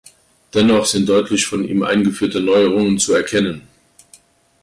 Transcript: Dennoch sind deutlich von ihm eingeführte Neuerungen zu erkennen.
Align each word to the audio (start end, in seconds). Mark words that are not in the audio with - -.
Dennoch 0.55 0.87
sind 0.87 1.07
deutlich 1.07 1.45
von 1.45 1.63
ihm 1.63 1.83
eingeführte 1.83 2.39
Neuerungen 2.39 2.97
zu 2.97 3.13
erkennen. 3.13 3.67